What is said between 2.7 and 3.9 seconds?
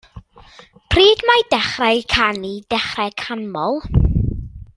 Dechrau Canmol?